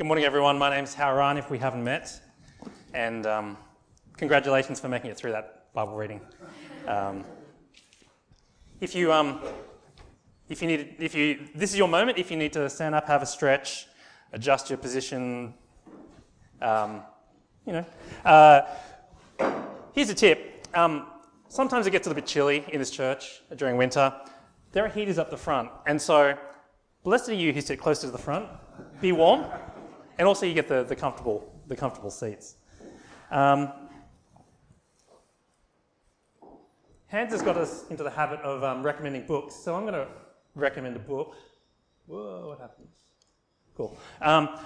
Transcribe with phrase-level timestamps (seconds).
[0.00, 0.58] Good morning, everyone.
[0.58, 2.22] My name's Howran, if we haven't met.
[2.94, 3.58] And um,
[4.16, 6.22] congratulations for making it through that Bible reading.
[6.86, 7.22] Um,
[8.80, 9.42] if you, um,
[10.48, 12.16] if you need, if you, this is your moment.
[12.16, 13.88] If you need to stand up, have a stretch,
[14.32, 15.52] adjust your position,
[16.62, 17.02] um,
[17.66, 17.84] you know.
[18.24, 18.62] Uh,
[19.92, 20.66] here's a tip.
[20.72, 21.08] Um,
[21.50, 24.14] sometimes it gets a little bit chilly in this church during winter.
[24.72, 26.38] There are heaters up the front, and so
[27.04, 28.48] blessed are you who sit closer to the front.
[29.02, 29.44] Be warm
[30.20, 32.56] and also you get the, the comfortable the comfortable seats.
[33.30, 33.72] Um,
[37.06, 40.06] Hans has got us into the habit of um, recommending books, so I'm going to
[40.54, 41.34] recommend a book.
[42.06, 42.88] Whoa, what happened?
[43.76, 43.96] Cool.
[44.20, 44.58] Um,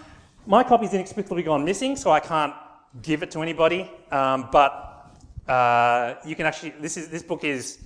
[0.45, 2.53] my copy's inexplicably gone missing, so I can't
[3.01, 3.89] give it to anybody.
[4.11, 5.17] Um, but
[5.47, 7.79] uh, you can actually this is this book is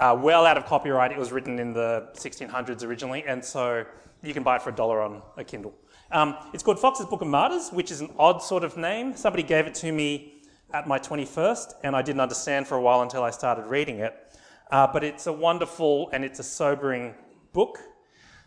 [0.00, 1.12] uh, well out of copyright.
[1.12, 3.84] It was written in the 1600s originally, and so
[4.24, 5.74] you can buy it for a dollar on a Kindle.
[6.10, 9.14] Um, it's called Foxe's Book of Martyrs, which is an odd sort of name.
[9.14, 10.40] Somebody gave it to me
[10.72, 14.14] at my 21st, and I didn't understand for a while until I started reading it.
[14.70, 17.14] Uh, but it's a wonderful and it's a sobering
[17.52, 17.78] book.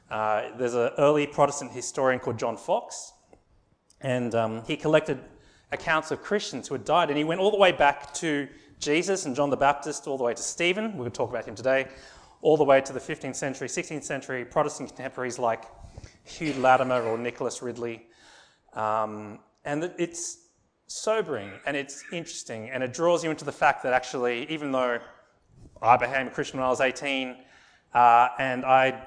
[0.10, 3.14] Uh, there's an early Protestant historian called John Foxe,
[4.02, 5.20] and um, he collected
[5.72, 8.48] accounts of Christians who had died, and he went all the way back to
[8.80, 11.88] Jesus and John the Baptist, all the way to Stephen, to talk about him today,
[12.42, 15.66] all the way to the 15th century, 16th century Protestant contemporaries like
[16.24, 18.08] Hugh Latimer or Nicholas Ridley.
[18.74, 20.38] Um, and it's
[20.88, 25.00] sobering and it's interesting and it draws you into the fact that actually, even though
[25.82, 27.38] I became a Christian when I was 18
[27.94, 29.02] uh, and I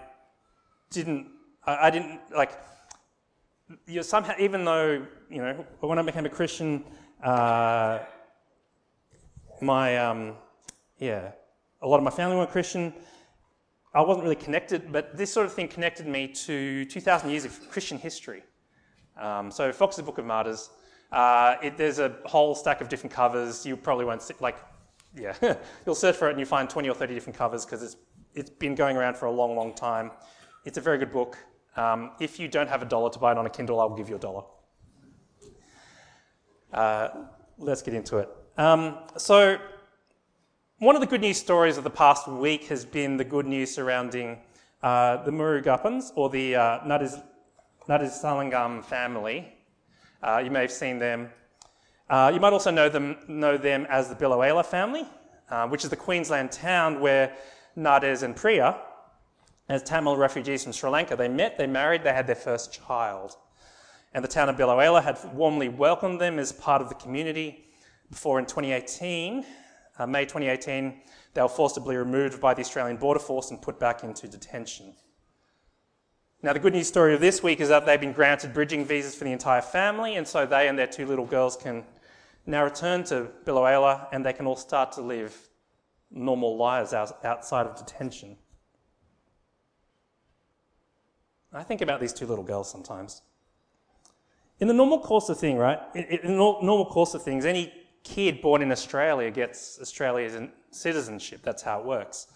[0.91, 1.29] didn't,
[1.67, 2.59] I, I didn't like,
[3.87, 6.85] you somehow, even though, you know, when I became a Christian,
[7.23, 8.01] uh,
[9.61, 10.35] my, um,
[10.99, 11.33] yeah,
[11.81, 12.93] a lot of my family weren't Christian.
[13.95, 17.71] I wasn't really connected, but this sort of thing connected me to 2,000 years of
[17.71, 18.43] Christian history.
[19.17, 20.71] Um, so Foxe's Book of Martyrs,
[21.13, 23.65] uh, it, there's a whole stack of different covers.
[23.65, 24.57] You probably won't see, like,
[25.17, 25.35] yeah,
[25.87, 27.97] you'll search for it and you find 20 or 30 different covers because it's,
[28.35, 30.11] it's been going around for a long, long time.
[30.65, 31.39] It's a very good book.
[31.77, 34.09] Um, if you don't have a dollar to buy it on a Kindle, I'll give
[34.09, 34.43] you a dollar.
[36.73, 37.09] Uh,
[37.59, 38.29] let's get into it.
[38.57, 39.59] Um, so
[40.81, 43.73] one of the good news stories of the past week has been the good news
[43.73, 44.37] surrounding
[44.83, 46.81] uh, the Murugappans, or the uh,
[47.89, 49.55] Nadesalingam family.
[50.21, 51.31] Uh, you may have seen them.
[52.11, 55.07] Uh, you might also know them, know them as the Biloela family,
[55.49, 57.37] uh, which is the Queensland town where
[57.77, 58.77] Nades and Priya,
[59.69, 63.37] as Tamil refugees from Sri Lanka, they met, they married, they had their first child.
[64.13, 67.65] And the town of Biloela had warmly welcomed them as part of the community
[68.11, 69.47] before in 2018
[69.99, 71.01] uh, May 2018,
[71.35, 74.95] they were forcibly removed by the Australian Border Force and put back into detention.
[76.43, 79.15] Now, the good news story of this week is that they've been granted bridging visas
[79.15, 81.85] for the entire family, and so they and their two little girls can
[82.47, 85.35] now return to Biloela and they can all start to live
[86.11, 88.37] normal lives outside of detention.
[91.53, 93.23] I think about these two little girls sometimes.
[94.59, 95.79] In the normal course of thing, right?
[95.95, 97.73] In the normal course of things, any
[98.05, 101.41] kid born in Australia gets Australian citizenship.
[101.43, 102.29] That's how it works.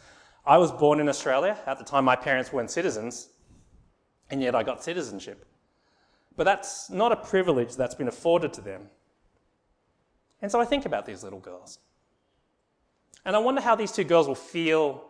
[0.45, 1.57] I was born in Australia.
[1.67, 3.29] At the time, my parents weren't citizens,
[4.31, 5.45] and yet I got citizenship.
[6.37, 8.89] But that's not a privilege that's been afforded to them.
[10.41, 11.79] And so I think about these little girls.
[13.25, 15.05] And I wonder how these two girls will feel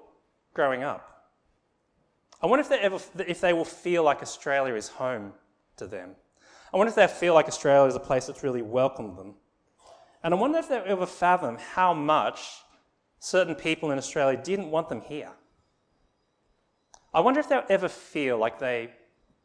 [0.54, 1.30] growing up.
[2.42, 5.32] I wonder if they, ever, if they will feel like Australia is home
[5.76, 6.16] to them.
[6.72, 9.34] I wonder if they'll feel like Australia is a place that's really welcomed them.
[10.22, 12.40] And I wonder if they'll ever fathom how much
[13.20, 15.30] certain people in Australia didn't want them here.
[17.14, 18.90] I wonder if they'll ever feel like they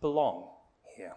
[0.01, 0.49] belong
[0.95, 1.13] here.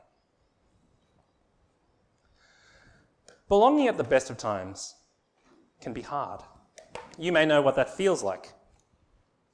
[3.48, 4.94] Belonging at the best of times
[5.80, 6.40] can be hard.
[7.18, 8.52] You may know what that feels like.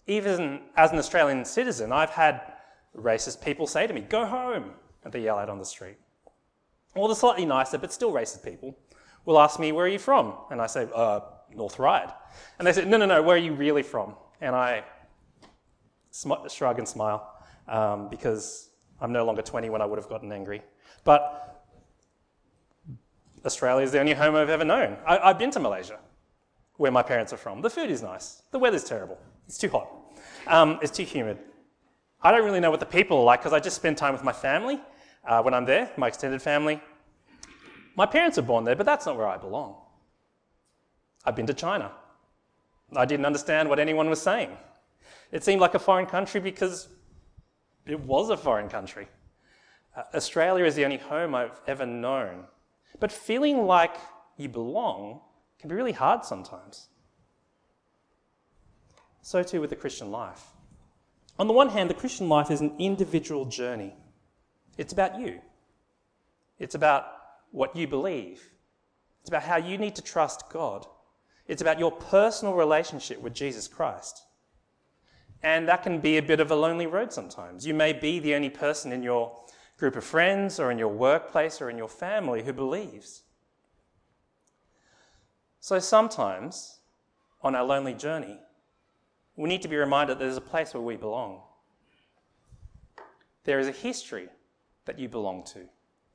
[0.06, 2.40] Even as an Australian citizen, I've had
[2.96, 4.72] racist people say to me, Go home,
[5.04, 5.96] and they yell out on the street.
[6.94, 8.76] Or the slightly nicer but still racist people
[9.24, 10.34] will ask me, Where are you from?
[10.50, 11.20] And I say, uh,
[11.54, 12.12] North Ryde.
[12.58, 14.14] And they say, No, no, no, where are you really from?
[14.40, 14.84] And I
[16.10, 17.28] sm- shrug and smile
[17.68, 18.70] um, because
[19.00, 20.62] I'm no longer 20 when I would have gotten angry.
[21.04, 21.62] But
[23.44, 24.96] Australia is the only home I've ever known.
[25.06, 25.98] I- I've been to Malaysia,
[26.76, 27.60] where my parents are from.
[27.60, 29.88] The food is nice, the weather's terrible, it's too hot,
[30.46, 31.38] um, it's too humid.
[32.20, 34.22] I don't really know what the people are like because I just spend time with
[34.22, 34.80] my family
[35.26, 36.80] uh, when I'm there, my extended family.
[37.94, 39.76] My parents are born there, but that's not where I belong.
[41.24, 41.92] I've been to China.
[42.94, 44.56] I didn't understand what anyone was saying.
[45.30, 46.88] It seemed like a foreign country because
[47.86, 49.08] it was a foreign country.
[49.96, 52.44] Uh, Australia is the only home I've ever known.
[53.00, 53.96] But feeling like
[54.36, 55.20] you belong
[55.58, 56.88] can be really hard sometimes.
[59.22, 60.44] So too with the Christian life.
[61.38, 63.94] On the one hand, the Christian life is an individual journey.
[64.76, 65.40] It's about you.
[66.58, 67.06] It's about
[67.52, 68.50] what you believe.
[69.20, 70.86] It's about how you need to trust God.
[71.46, 74.24] It's about your personal relationship with Jesus Christ.
[75.42, 77.66] And that can be a bit of a lonely road sometimes.
[77.66, 79.36] You may be the only person in your
[79.76, 83.22] group of friends or in your workplace or in your family who believes.
[85.60, 86.80] So sometimes
[87.42, 88.38] on our lonely journey,
[89.36, 91.42] we need to be reminded that there's a place where we belong.
[93.44, 94.28] There is a history
[94.84, 95.60] that you belong to.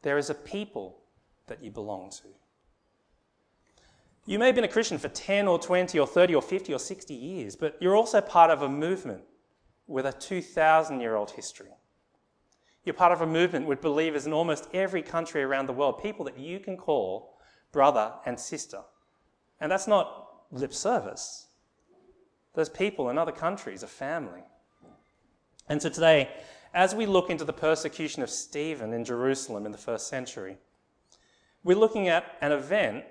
[0.01, 0.99] There is a people
[1.47, 2.27] that you belong to.
[4.25, 6.79] You may have been a Christian for 10 or 20 or 30 or 50 or
[6.79, 9.23] 60 years, but you're also part of a movement
[9.87, 11.71] with a 2,000 year old history.
[12.83, 16.25] You're part of a movement with believers in almost every country around the world, people
[16.25, 17.37] that you can call
[17.71, 18.81] brother and sister.
[19.59, 21.47] And that's not lip service.
[22.53, 24.43] Those people in other countries are family.
[25.69, 26.29] And so today,
[26.73, 30.57] as we look into the persecution of Stephen in Jerusalem in the first century,
[31.67, 33.03] we're looking at an event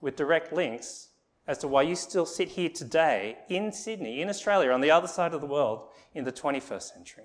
[0.00, 1.08] with direct links
[1.48, 5.08] as to why you still sit here today in Sydney, in Australia, on the other
[5.08, 7.24] side of the world in the 21st century.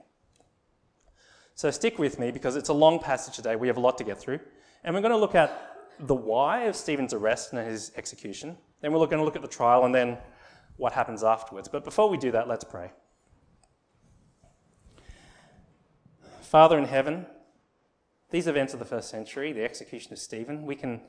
[1.53, 3.55] So stick with me because it's a long passage today.
[3.55, 4.39] We have a lot to get through.
[4.83, 8.57] And we're going to look at the why of Stephen's arrest and his execution.
[8.81, 10.17] Then we're going to look at the trial and then
[10.77, 11.67] what happens afterwards.
[11.67, 12.91] But before we do that, let's pray.
[16.41, 17.27] Father in heaven,
[18.31, 21.01] these events of the first century, the execution of Stephen, we can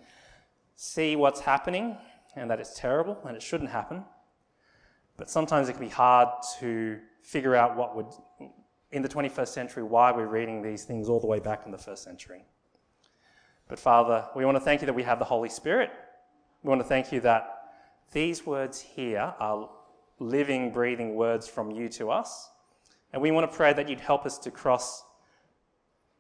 [0.77, 1.97] see what's happening
[2.35, 4.05] and that it's terrible and it shouldn't happen.
[5.17, 6.29] But sometimes it can be hard
[6.61, 8.07] to figure out what would,
[8.93, 11.79] in the 21st century, why we're reading these things all the way back in the
[11.79, 12.45] first century.
[13.69, 15.91] But Father, we want to thank you that we have the Holy Spirit.
[16.63, 17.49] We want to thank you that
[18.13, 19.69] these words here are
[20.19, 22.51] living, breathing words from you to us.
[23.13, 25.05] And we want to pray that you'd help us to cross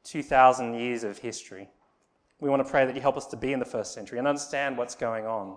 [0.06, 1.68] 2,000 years of history
[2.38, 4.28] we want to pray that you help us to be in the first century and
[4.28, 5.56] understand what's going on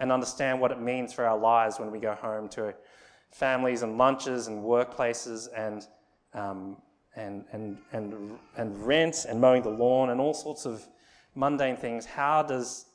[0.00, 2.74] and understand what it means for our lives when we go home to
[3.30, 5.86] families and lunches and workplaces and,
[6.34, 6.76] um,
[7.14, 10.86] and, and, and, and rent and mowing the lawn and all sorts of
[11.34, 12.04] mundane things.
[12.04, 12.86] How, does,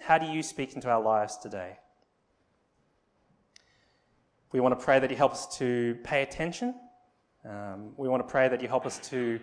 [0.00, 1.78] how do you speak into our lives today?
[4.50, 6.74] We want to pray that you help us to pay attention.
[7.44, 9.38] Um, we want to pray that you help us to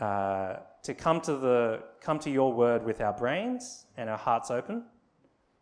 [0.00, 4.50] uh, to come to, the, come to your word with our brains and our hearts
[4.50, 4.84] open.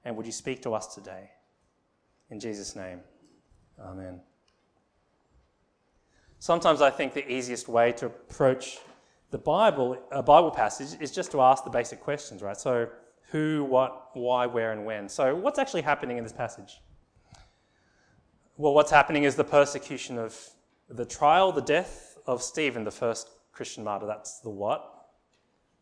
[0.04, 1.30] And would you speak to us today?
[2.30, 3.00] In Jesus' name,
[3.80, 4.20] amen.
[6.38, 8.78] Sometimes I think the easiest way to approach
[9.30, 12.56] the Bible, a Bible passage, is just to ask the basic questions, right?
[12.56, 12.88] So,
[13.30, 15.08] who, what, why, where, and when.
[15.08, 16.80] So, what's actually happening in this passage?
[18.56, 20.38] Well, what's happening is the persecution of
[20.88, 24.06] the trial, the death of Stephen, the first Christian martyr.
[24.06, 25.08] That's the what.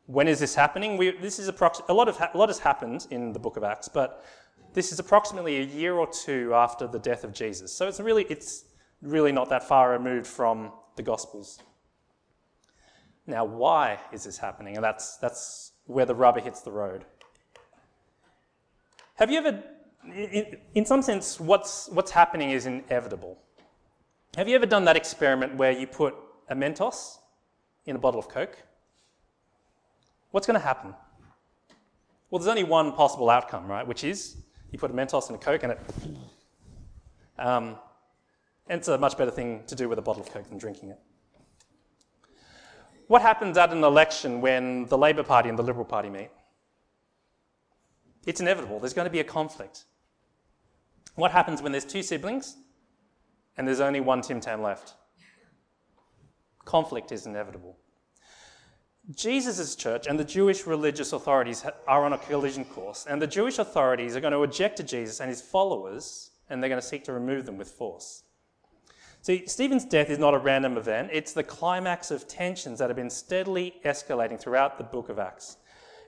[0.06, 0.96] When is this happening?
[0.96, 3.56] We, this is approx- a lot of ha- a lot has happened in the book
[3.56, 4.24] of Acts, but
[4.74, 7.72] this is approximately a year or two after the death of Jesus.
[7.72, 8.66] So it's really it's
[9.02, 11.58] really not that far removed from the Gospels.
[13.26, 14.76] Now, why is this happening?
[14.76, 17.04] And that's that's where the rubber hits the road.
[19.16, 19.62] Have you ever,
[20.14, 23.38] in, in some sense, what's what's happening is inevitable.
[24.36, 26.14] Have you ever done that experiment where you put
[26.48, 27.18] a Mentos
[27.86, 28.58] in a bottle of Coke?
[30.34, 30.92] what's going to happen?
[32.28, 33.86] Well, there's only one possible outcome, right?
[33.86, 34.36] Which is
[34.72, 35.80] you put a Mentos in a Coke and it.
[37.38, 37.76] Um,
[38.68, 40.88] and it's a much better thing to do with a bottle of Coke than drinking
[40.88, 40.98] it.
[43.06, 46.30] What happens at an election when the Labour Party and the Liberal Party meet?
[48.26, 48.80] It's inevitable.
[48.80, 49.84] There's going to be a conflict.
[51.14, 52.56] What happens when there's two siblings
[53.56, 54.94] and there's only one Tim Tam left?
[56.64, 57.76] Conflict is inevitable.
[59.14, 63.58] Jesus' church and the Jewish religious authorities are on a collision course, and the Jewish
[63.58, 67.04] authorities are going to object to Jesus and his followers, and they're going to seek
[67.04, 68.22] to remove them with force.
[69.20, 72.96] See, Stephen's death is not a random event, it's the climax of tensions that have
[72.96, 75.58] been steadily escalating throughout the book of Acts,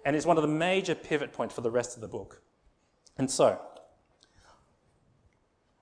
[0.04, 2.40] and is one of the major pivot points for the rest of the book.
[3.18, 3.60] And so,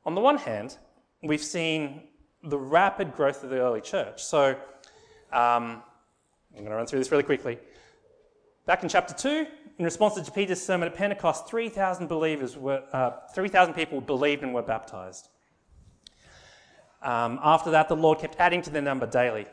[0.05, 0.79] on the one hand,
[1.23, 2.03] we've seen
[2.45, 4.23] the rapid growth of the early church.
[4.23, 4.51] So,
[5.33, 5.83] um,
[6.53, 7.59] I'm going to run through this really quickly.
[8.67, 9.47] Back in chapter 2,
[9.79, 14.55] in response to Peter's sermon at Pentecost, 3,000 believers were, uh, 3,000 people believed and
[14.55, 15.29] were baptized.
[17.03, 19.47] Um, after that, the Lord kept adding to their number daily.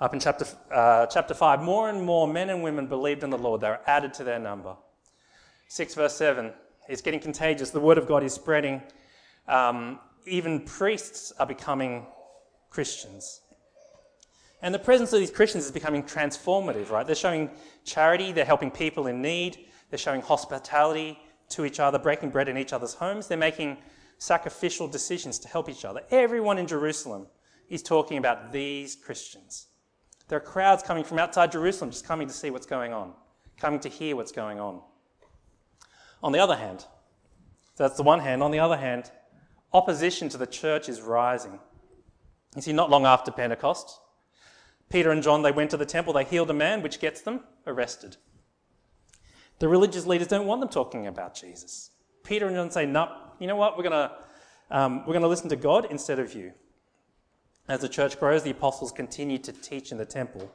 [0.00, 3.38] Up in chapter, uh, chapter 5, more and more men and women believed in the
[3.38, 3.60] Lord.
[3.60, 4.74] They were added to their number.
[5.68, 6.52] 6 verse 7,
[6.88, 7.70] it's getting contagious.
[7.70, 8.82] The word of God is spreading.
[9.46, 12.06] Um, even priests are becoming
[12.70, 13.40] Christians.
[14.62, 17.06] And the presence of these Christians is becoming transformative, right?
[17.06, 17.50] They're showing
[17.84, 21.18] charity, they're helping people in need, they're showing hospitality
[21.50, 23.78] to each other, breaking bread in each other's homes, they're making
[24.18, 26.02] sacrificial decisions to help each other.
[26.10, 27.26] Everyone in Jerusalem
[27.68, 29.68] is talking about these Christians.
[30.28, 33.14] There are crowds coming from outside Jerusalem just coming to see what's going on,
[33.56, 34.80] coming to hear what's going on.
[36.22, 36.84] On the other hand,
[37.76, 38.42] that's the one hand.
[38.42, 39.10] On the other hand,
[39.72, 41.58] opposition to the church is rising.
[42.56, 44.00] You see, not long after Pentecost,
[44.88, 47.40] Peter and John, they went to the temple, they healed a man, which gets them
[47.66, 48.16] arrested.
[49.60, 51.90] The religious leaders don't want them talking about Jesus.
[52.24, 53.08] Peter and John say, no,
[53.38, 54.12] you know what, we're going to
[54.70, 56.52] um, we're going to listen to God instead of you.
[57.68, 60.50] As the church grows, the apostles continue to teach in the temple.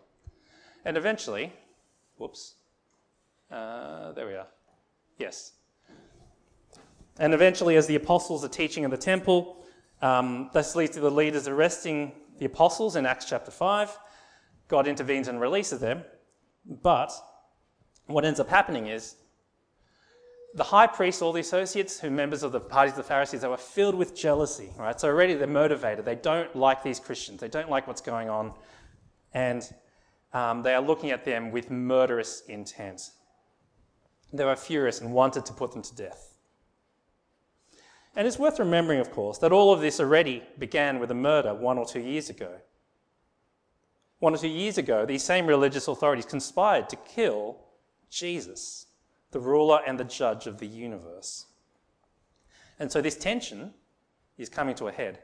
[0.86, 1.52] And eventually,
[2.18, 2.56] whoops,
[3.52, 4.48] uh, there we are.
[5.18, 5.54] Yes.
[7.20, 9.64] And eventually, as the apostles are teaching in the temple,
[10.02, 13.98] um, this leads to the leaders arresting the apostles in Acts chapter 5.
[14.68, 16.04] God intervenes and releases them.
[16.66, 17.12] But
[18.08, 19.16] what ends up happening is
[20.56, 23.48] the high priest, all the associates, who members of the parties of the Pharisees, they
[23.48, 25.00] were filled with jealousy, right?
[25.00, 26.06] So already they're motivated.
[26.06, 27.42] They don't like these Christians.
[27.42, 28.54] They don't like what's going on.
[29.34, 29.70] And
[30.34, 33.10] um, they are looking at them with murderous intent.
[34.32, 36.35] They were furious and wanted to put them to death.
[38.16, 41.54] And it's worth remembering, of course, that all of this already began with a murder
[41.54, 42.52] one or two years ago.
[44.20, 47.58] One or two years ago, these same religious authorities conspired to kill
[48.10, 48.88] Jesus
[49.32, 51.48] the ruler and the judge of the universe.
[52.80, 53.74] And so this tension
[54.38, 55.20] is coming to a head.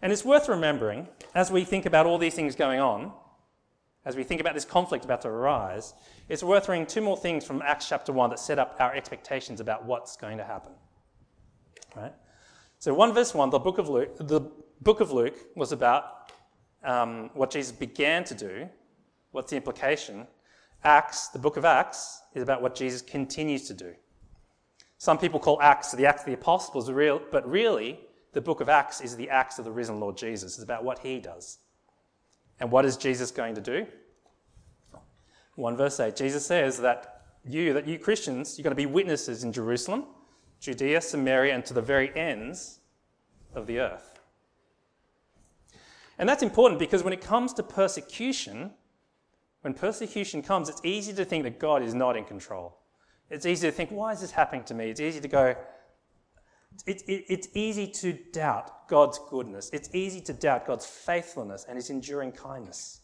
[0.00, 3.12] And it's worth remembering, as we think about all these things going on,
[4.04, 5.94] as we think about this conflict about to arise,
[6.28, 9.60] it's worth reading two more things from Acts chapter 1 that set up our expectations
[9.60, 10.72] about what's going to happen.
[11.96, 12.12] Right?
[12.78, 14.40] So 1 verse 1, the book of Luke, the
[14.82, 16.32] book of Luke was about
[16.82, 18.68] um, what Jesus began to do.
[19.32, 20.26] What's the implication?
[20.82, 23.94] Acts, the book of Acts, is about what Jesus continues to do.
[24.98, 26.90] Some people call Acts the Acts of the Apostles,
[27.32, 28.00] but really,
[28.32, 30.54] the book of Acts is the Acts of the risen Lord Jesus.
[30.54, 31.58] It's about what he does.
[32.60, 33.86] And what is Jesus going to do?
[35.56, 39.44] 1 verse 8, Jesus says that you, that you Christians, you're going to be witnesses
[39.44, 40.04] in Jerusalem,
[40.60, 42.80] Judea, Samaria, and to the very ends
[43.54, 44.20] of the earth.
[46.18, 48.72] And that's important because when it comes to persecution,
[49.62, 52.78] when persecution comes, it's easy to think that God is not in control.
[53.30, 54.90] It's easy to think, why is this happening to me?
[54.90, 55.56] It's easy to go,
[56.86, 59.70] it, it, it's easy to doubt God's goodness.
[59.72, 63.00] It's easy to doubt God's faithfulness and his enduring kindness.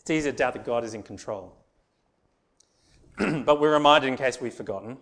[0.00, 1.56] It's easy to doubt that God is in control.
[3.18, 4.98] but we're reminded, in case we've forgotten,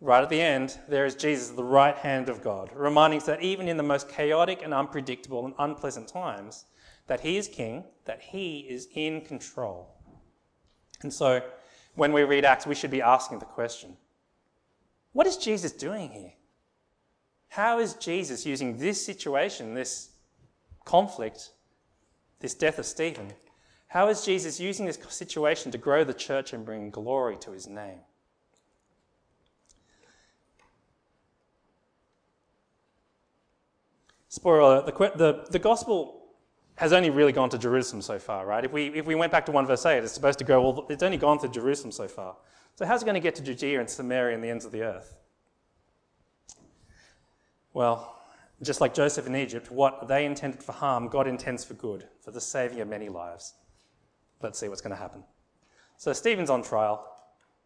[0.00, 3.26] right at the end, there is Jesus at the right hand of God, reminding us
[3.26, 6.66] that even in the most chaotic and unpredictable and unpleasant times,
[7.06, 9.96] that he is king, that he is in control.
[11.02, 11.42] And so
[11.96, 13.96] when we read Acts, we should be asking the question
[15.12, 16.32] what is Jesus doing here?
[17.48, 20.10] How is Jesus using this situation, this
[20.84, 21.50] conflict,
[22.38, 23.32] this death of Stephen?
[23.88, 27.66] How is Jesus using this situation to grow the church and bring glory to his
[27.66, 27.98] name?
[34.28, 36.20] Spoiler the, the, the gospel
[36.76, 38.64] has only really gone to Jerusalem so far, right?
[38.64, 40.86] If we, if we went back to 1 verse 8, it's supposed to go, well,
[40.88, 42.36] it's only gone to Jerusalem so far.
[42.80, 44.80] So how's it going to get to Judea and Samaria and the ends of the
[44.80, 45.14] earth?
[47.74, 48.16] Well,
[48.62, 52.30] just like Joseph in Egypt, what they intended for harm, God intends for good, for
[52.30, 53.52] the saving of many lives.
[54.40, 55.24] Let's see what's going to happen.
[55.98, 57.06] So Stephen's on trial.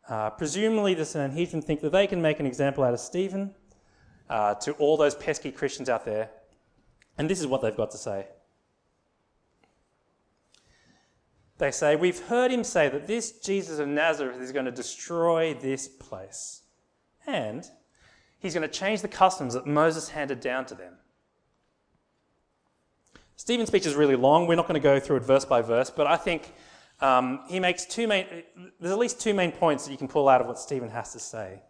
[0.08, 3.54] Uh, presumably, the Sanhedrin think that they can make an example out of Stephen
[4.28, 6.30] uh, to all those pesky Christians out there.
[7.18, 8.26] And this is what they've got to say.
[11.58, 15.54] They say, We've heard him say that this Jesus of Nazareth is going to destroy
[15.54, 16.62] this place.
[17.26, 17.64] And
[18.38, 20.94] he's going to change the customs that Moses handed down to them.
[23.36, 24.46] Stephen's speech is really long.
[24.46, 26.52] We're not going to go through it verse by verse, but I think
[27.00, 28.26] um, he makes two main,
[28.80, 31.12] there's at least two main points that you can pull out of what Stephen has
[31.12, 31.62] to say.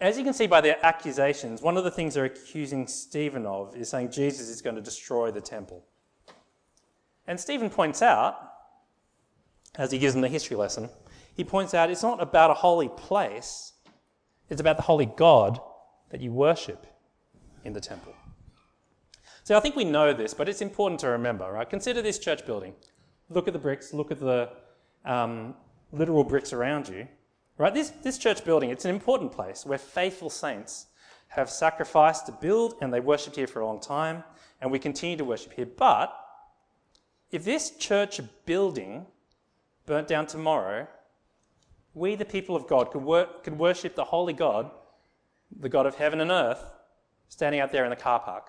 [0.00, 3.76] As you can see by their accusations, one of the things they're accusing Stephen of
[3.76, 5.84] is saying Jesus is going to destroy the temple.
[7.26, 8.36] And Stephen points out,
[9.76, 10.90] as he gives them the history lesson,
[11.34, 13.72] he points out it's not about a holy place,
[14.48, 15.60] it's about the holy God
[16.10, 16.86] that you worship
[17.64, 18.14] in the temple.
[19.44, 21.68] So I think we know this, but it's important to remember, right?
[21.68, 22.74] Consider this church building.
[23.30, 24.50] Look at the bricks, look at the
[25.04, 25.54] um,
[25.90, 27.08] literal bricks around you,
[27.58, 27.72] right?
[27.72, 30.86] This, this church building, it's an important place where faithful saints
[31.28, 34.22] have sacrificed to build and they worshipped here for a long time,
[34.60, 35.66] and we continue to worship here.
[35.66, 36.14] But
[37.32, 39.06] if this church building
[39.86, 40.86] burnt down tomorrow,
[41.94, 44.70] we, the people of God, could, wor- could worship the holy God,
[45.58, 46.62] the God of heaven and earth,
[47.28, 48.48] standing out there in the car park.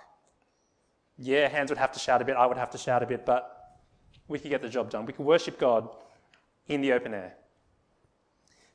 [1.18, 3.26] Yeah, Hans would have to shout a bit, I would have to shout a bit,
[3.26, 3.80] but
[4.28, 5.06] we could get the job done.
[5.06, 5.90] We could worship God
[6.68, 7.36] in the open air.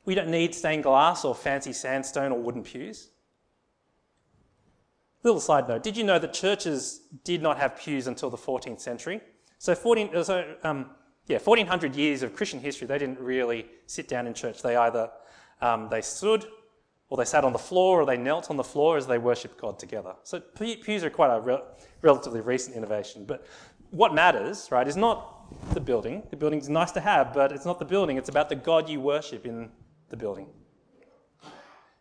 [0.05, 3.09] We don't need stained glass or fancy sandstone or wooden pews.
[5.21, 8.79] Little side note did you know that churches did not have pews until the 14th
[8.79, 9.21] century?
[9.59, 10.89] So, 14, uh, so um,
[11.27, 14.61] yeah, 1400 years of Christian history, they didn't really sit down in church.
[14.63, 15.11] They either
[15.61, 16.45] um, they stood,
[17.09, 19.59] or they sat on the floor, or they knelt on the floor as they worshipped
[19.59, 20.15] God together.
[20.23, 21.61] So pews are quite a re-
[22.01, 23.25] relatively recent innovation.
[23.25, 23.45] But
[23.91, 26.23] what matters, right, is not the building.
[26.29, 28.17] The building's nice to have, but it's not the building.
[28.17, 29.71] It's about the God you worship in
[30.09, 30.47] the building.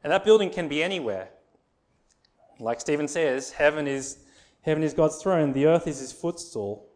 [0.05, 1.31] And that building can be anywhere.
[2.61, 4.19] Like Stephen says, heaven is,
[4.63, 6.88] heaven is God's throne, the earth is his footstool.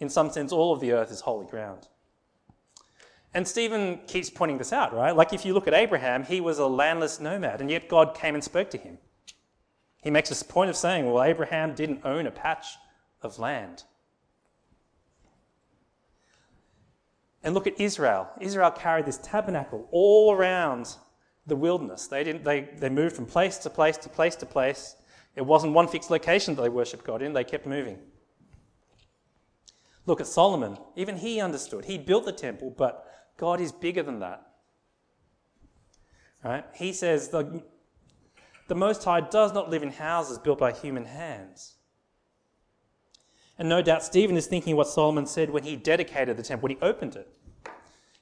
[0.00, 1.88] In some sense, all of the earth is holy ground.
[3.34, 5.14] And Stephen keeps pointing this out, right?
[5.14, 8.34] Like if you look at Abraham, he was a landless nomad, and yet God came
[8.34, 8.98] and spoke to him.
[10.02, 12.66] He makes this point of saying, well, Abraham didn't own a patch
[13.22, 13.82] of land.
[17.42, 18.28] And look at Israel.
[18.40, 20.96] Israel carried this tabernacle all around
[21.46, 22.06] the wilderness.
[22.06, 24.96] They, didn't, they, they moved from place to place to place to place.
[25.34, 27.98] It wasn't one fixed location that they worshipped God in, they kept moving.
[30.08, 30.78] Look at Solomon.
[30.96, 31.84] Even he understood.
[31.84, 33.04] He built the temple, but
[33.36, 34.42] God is bigger than that.
[36.42, 36.64] Right?
[36.74, 37.62] He says the,
[38.68, 41.74] the Most High does not live in houses built by human hands.
[43.58, 46.78] And no doubt Stephen is thinking what Solomon said when he dedicated the temple, when
[46.78, 47.28] he opened it.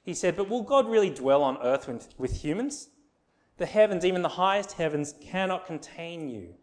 [0.03, 2.89] He said, But will God really dwell on earth with, with humans?
[3.59, 6.55] The heavens, even the highest heavens, cannot contain you.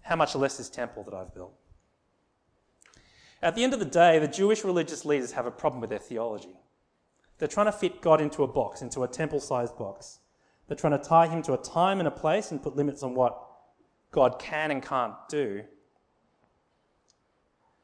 [0.00, 1.59] How much less this temple that I've built?
[3.42, 5.98] At the end of the day, the Jewish religious leaders have a problem with their
[5.98, 6.56] theology.
[7.38, 10.18] They're trying to fit God into a box, into a temple sized box.
[10.68, 13.14] They're trying to tie him to a time and a place and put limits on
[13.14, 13.36] what
[14.12, 15.62] God can and can't do.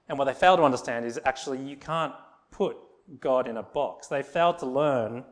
[0.08, 2.12] And what they fail to understand is actually you can't
[2.50, 2.76] put
[3.18, 4.08] God in a box.
[4.08, 5.24] They fail to learn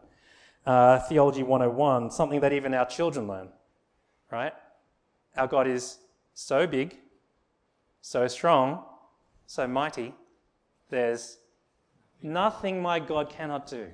[0.67, 3.49] uh, Theology 101, something that even our children learn,
[4.33, 4.53] right?
[5.37, 5.99] Our God is
[6.33, 6.97] so big,
[8.01, 8.85] so strong,
[9.47, 10.15] so mighty,
[10.91, 11.39] there's
[12.23, 13.89] nothing my God cannot do.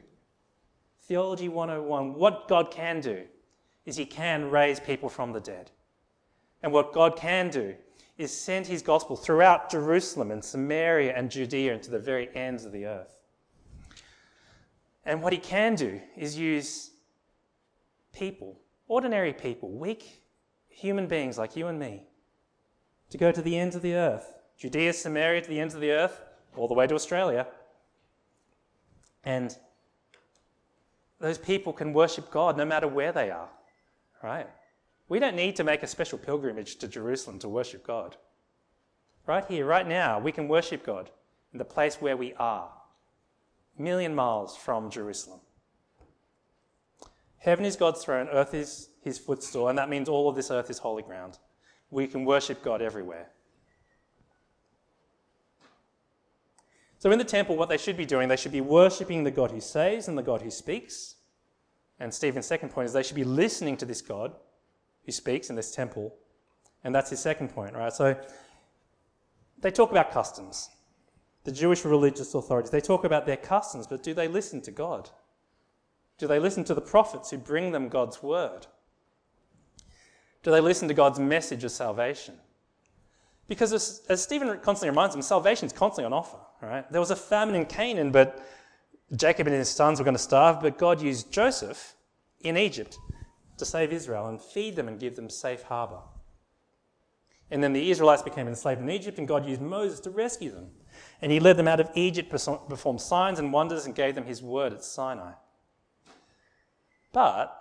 [1.02, 3.24] Theology 101, what God can do
[3.84, 5.70] is He can raise people from the dead.
[6.62, 7.74] And what God can do
[8.16, 12.64] is send His gospel throughout Jerusalem and Samaria and Judea and to the very ends
[12.64, 13.16] of the earth.
[15.04, 16.90] And what He can do is use
[18.12, 20.22] people, ordinary people, weak
[20.68, 22.04] human beings like you and me,
[23.08, 25.90] to go to the ends of the earth Judea, Samaria, to the ends of the
[25.90, 26.20] earth,
[26.54, 27.46] all the way to Australia.
[29.24, 29.56] And
[31.18, 33.48] those people can worship God no matter where they are,
[34.22, 34.46] right?
[35.08, 38.16] We don't need to make a special pilgrimage to Jerusalem to worship God.
[39.26, 41.10] Right here, right now, we can worship God
[41.52, 42.70] in the place where we are,
[43.78, 45.40] a million miles from Jerusalem.
[47.38, 50.68] Heaven is God's throne, earth is his footstool, and that means all of this earth
[50.68, 51.38] is holy ground.
[51.90, 53.30] We can worship God everywhere.
[57.00, 59.50] So in the temple, what they should be doing, they should be worshipping the God
[59.50, 61.14] who saves and the God who speaks.
[61.98, 64.34] And Stephen's second point is they should be listening to this God
[65.06, 66.14] who speaks in this temple.
[66.84, 67.90] And that's his second point, right?
[67.90, 68.14] So
[69.62, 70.68] they talk about customs.
[71.44, 75.08] The Jewish religious authorities, they talk about their customs, but do they listen to God?
[76.18, 78.66] Do they listen to the prophets who bring them God's word?
[80.42, 82.34] Do they listen to God's message of salvation?
[83.50, 86.36] Because as, as Stephen constantly reminds them, salvation is constantly on offer.
[86.62, 86.90] Right?
[86.92, 88.46] There was a famine in Canaan, but
[89.16, 91.96] Jacob and his sons were going to starve, but God used Joseph
[92.42, 92.96] in Egypt
[93.58, 95.98] to save Israel and feed them and give them safe harbor.
[97.50, 100.68] And then the Israelites became enslaved in Egypt, and God used Moses to rescue them.
[101.20, 104.40] And he led them out of Egypt, performed signs and wonders, and gave them his
[104.40, 105.32] word at Sinai.
[107.12, 107.60] But,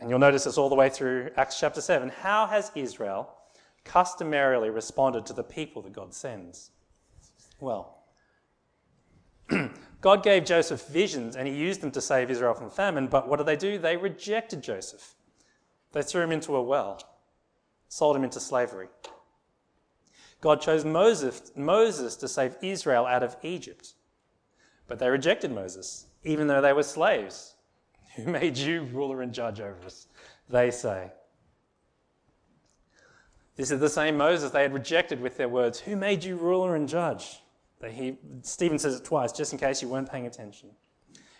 [0.00, 3.30] and you'll notice this all the way through Acts chapter 7, how has Israel
[3.84, 6.70] customarily responded to the people that God sends?
[7.60, 7.98] Well,
[10.00, 13.36] God gave Joseph visions and he used them to save Israel from famine, but what
[13.36, 13.78] did they do?
[13.78, 15.14] They rejected Joseph.
[15.92, 17.00] They threw him into a well,
[17.88, 18.88] sold him into slavery.
[20.40, 23.94] God chose Moses, Moses to save Israel out of Egypt.
[24.86, 27.54] But they rejected Moses, even though they were slaves.
[28.16, 30.06] Who made you ruler and judge over us?
[30.48, 31.10] They say.
[33.56, 35.80] This is the same Moses they had rejected with their words.
[35.80, 37.40] Who made you ruler and judge?
[37.88, 40.70] He, Stephen says it twice, just in case you weren't paying attention.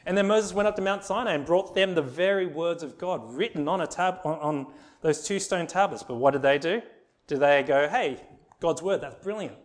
[0.07, 2.99] And then Moses went up to Mount Sinai and brought them the very words of
[2.99, 4.67] God written on a tab on, on
[5.01, 6.03] those two stone tablets.
[6.03, 6.83] But what did they do?
[7.27, 8.21] Did they go, hey,
[8.61, 9.57] God's word, that's brilliant?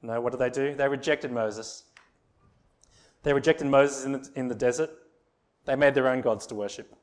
[0.00, 0.74] No, what did they do?
[0.74, 1.84] They rejected Moses.
[3.22, 4.90] They rejected Moses in the, in the desert.
[5.66, 6.94] They made their own gods to worship.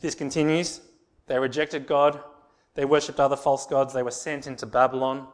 [0.00, 0.80] This continues.
[1.26, 2.20] They rejected God.
[2.74, 3.92] They worshipped other false gods.
[3.92, 5.28] They were sent into Babylon.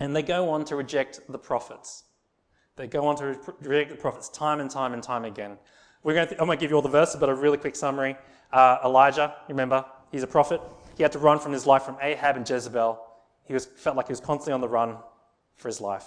[0.00, 2.04] And they go on to reject the prophets.
[2.76, 5.56] They go on to reject the prophets time and time and time again.
[6.02, 7.56] We're going to th- I'm going to give you all the verses, but a really
[7.56, 8.16] quick summary.
[8.52, 10.60] Uh, Elijah, remember, he's a prophet.
[10.96, 13.00] He had to run from his life from Ahab and Jezebel.
[13.44, 14.96] He was, felt like he was constantly on the run
[15.56, 16.06] for his life.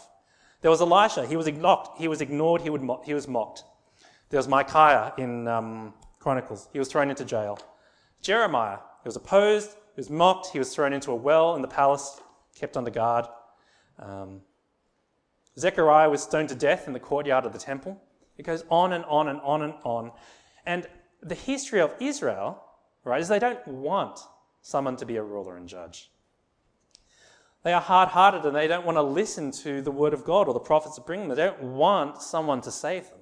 [0.61, 1.25] There was Elisha.
[1.25, 1.87] He was ignored.
[1.97, 3.63] He was, ignored, he, would mo- he was mocked.
[4.29, 6.67] There was Micaiah in um, Chronicles.
[6.73, 7.59] He was thrown into jail.
[8.21, 11.67] Jeremiah, he was opposed, he was mocked, he was thrown into a well in the
[11.67, 12.19] palace,
[12.55, 13.25] kept under guard.
[13.99, 14.41] Um,
[15.57, 18.01] Zechariah was stoned to death in the courtyard of the temple.
[18.37, 20.11] It goes on and on and on and on.
[20.65, 20.87] And
[21.21, 22.63] the history of Israel,
[23.03, 24.19] right, is they don't want
[24.61, 26.11] someone to be a ruler and judge.
[27.63, 30.47] They are hard hearted and they don't want to listen to the word of God
[30.47, 31.35] or the prophets that bring them.
[31.35, 33.16] They don't want someone to save them.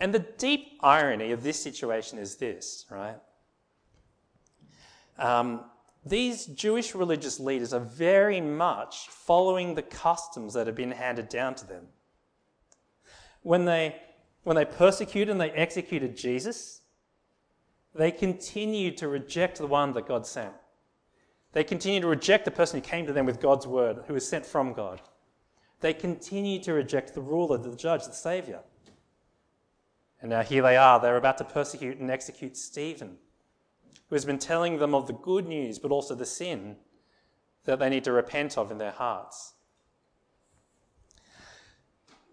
[0.00, 3.16] And the deep irony of this situation is this, right?
[5.18, 5.64] Um,
[6.06, 11.54] these Jewish religious leaders are very much following the customs that have been handed down
[11.56, 11.86] to them.
[13.42, 13.96] When they,
[14.44, 16.82] when they persecuted and they executed Jesus,
[17.94, 20.54] they continued to reject the one that God sent.
[21.52, 24.28] They continued to reject the person who came to them with God's word, who was
[24.28, 25.00] sent from God.
[25.80, 28.60] They continued to reject the ruler, the judge, the savior.
[30.20, 31.00] And now here they are.
[31.00, 33.18] They're about to persecute and execute Stephen
[34.08, 36.76] who has been telling them of the good news, but also the sin
[37.64, 39.54] that they need to repent of in their hearts.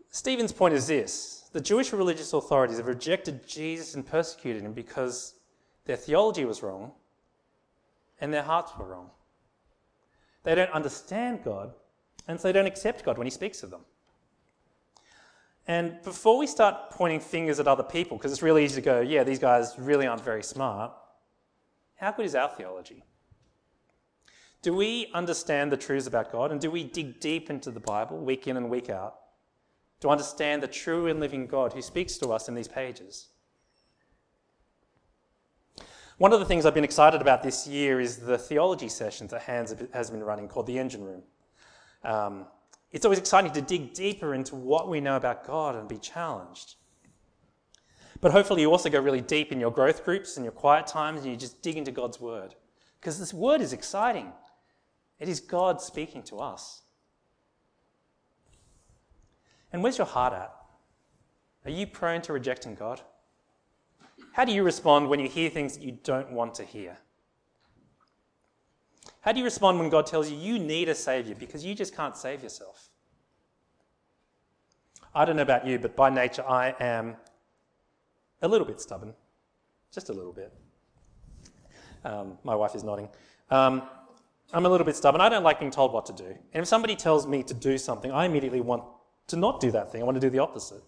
[0.09, 5.35] Stephen's point is this the Jewish religious authorities have rejected Jesus and persecuted him because
[5.85, 6.91] their theology was wrong
[8.19, 9.09] and their hearts were wrong.
[10.43, 11.73] They don't understand God,
[12.27, 13.81] and so they don't accept God when He speaks to them.
[15.67, 19.01] And before we start pointing fingers at other people, because it's really easy to go,
[19.01, 20.91] yeah, these guys really aren't very smart,
[21.95, 23.03] how good is our theology?
[24.61, 28.17] Do we understand the truths about God and do we dig deep into the Bible
[28.17, 29.15] week in and week out
[30.01, 33.29] to understand the true and living God who speaks to us in these pages?
[36.17, 39.41] One of the things I've been excited about this year is the theology sessions that
[39.41, 41.23] Hans has been running called the Engine Room.
[42.03, 42.45] Um,
[42.95, 46.75] it's always exciting to dig deeper into what we know about God and be challenged.
[48.21, 51.19] But hopefully, you also go really deep in your growth groups and your quiet times
[51.19, 52.55] and you just dig into God's word.
[52.97, 54.31] Because this word is exciting.
[55.19, 56.83] It is God speaking to us.
[59.73, 60.53] And where's your heart at?
[61.65, 63.01] Are you prone to rejecting God?
[64.31, 66.97] How do you respond when you hear things that you don't want to hear?
[69.25, 71.95] How do you respond when God tells you you need a Savior because you just
[71.95, 72.89] can't save yourself?
[75.15, 77.15] I don't know about you, but by nature I am
[78.43, 79.15] a little bit stubborn,
[79.91, 80.53] just a little bit.
[82.03, 83.09] Um, my wife is nodding.
[83.49, 83.81] Um,
[84.53, 85.21] I'm a little bit stubborn.
[85.21, 86.27] I don't like being told what to do.
[86.53, 88.83] And if somebody tells me to do something, I immediately want
[89.27, 90.03] to not do that thing.
[90.03, 90.83] I want to do the opposite.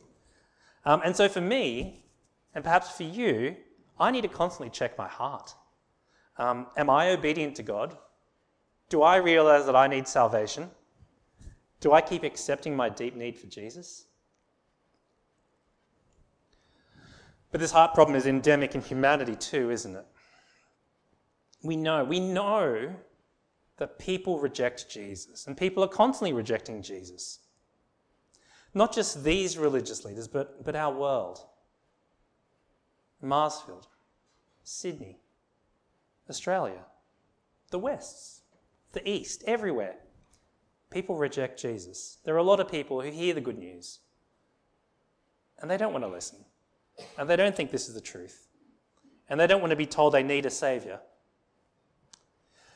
[0.85, 2.03] Um, and so for me,
[2.53, 3.55] and perhaps for you,
[3.99, 5.55] I need to constantly check my heart.
[6.37, 7.97] Um, am I obedient to God?
[8.89, 10.69] Do I realize that I need salvation?
[11.79, 14.05] Do I keep accepting my deep need for Jesus?
[17.51, 20.05] But this heart problem is endemic in humanity too, isn't it?
[21.63, 22.95] We know, we know
[23.77, 27.39] that people reject Jesus, and people are constantly rejecting Jesus.
[28.73, 31.39] Not just these religious leaders, but, but our world.
[33.21, 33.87] Marsfield,
[34.63, 35.17] Sydney,
[36.29, 36.85] Australia,
[37.71, 38.36] the Wests,
[38.93, 39.95] the East, everywhere.
[40.89, 42.17] People reject Jesus.
[42.23, 43.99] There are a lot of people who hear the good news
[45.59, 46.39] and they don't want to listen.
[47.17, 48.47] And they don't think this is the truth.
[49.29, 50.99] And they don't want to be told they need a savior.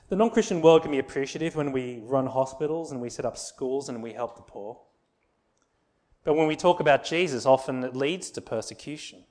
[0.10, 3.38] The non Christian world can be appreciative when we run hospitals and we set up
[3.38, 4.80] schools and we help the poor.
[6.24, 9.24] But when we talk about Jesus, often it leads to persecution.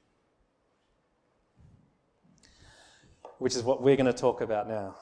[3.40, 4.94] which is what we're going to talk about now.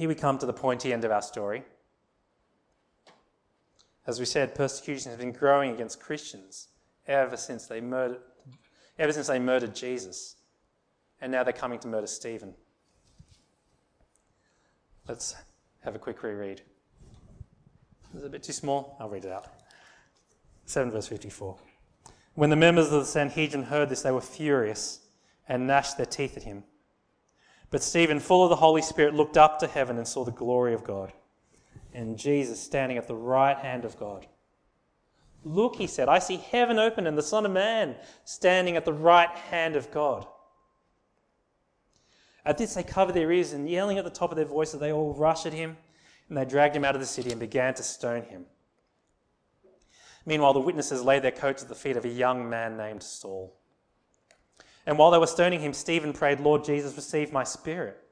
[0.00, 1.62] Here we come to the pointy end of our story.
[4.06, 6.68] As we said, persecution has been growing against Christians
[7.06, 8.22] ever since they murdered,
[8.98, 10.36] ever since they murdered Jesus.
[11.20, 12.54] And now they're coming to murder Stephen.
[15.06, 15.34] Let's
[15.80, 16.62] have a quick reread.
[18.16, 18.96] Is it a bit too small?
[18.98, 19.48] I'll read it out.
[20.64, 21.58] 7 verse 54.
[22.36, 25.00] When the members of the Sanhedrin heard this, they were furious
[25.46, 26.64] and gnashed their teeth at him.
[27.70, 30.74] But Stephen, full of the Holy Spirit, looked up to heaven and saw the glory
[30.74, 31.12] of God
[31.92, 34.26] and Jesus standing at the right hand of God.
[35.44, 38.92] Look, he said, I see heaven open and the Son of Man standing at the
[38.92, 40.26] right hand of God.
[42.44, 44.92] At this, they covered their ears and yelling at the top of their voices, they
[44.92, 45.76] all rushed at him
[46.28, 48.46] and they dragged him out of the city and began to stone him.
[50.26, 53.56] Meanwhile, the witnesses laid their coats at the feet of a young man named Saul.
[54.86, 58.02] And while they were stoning him, Stephen prayed, Lord Jesus, receive my spirit.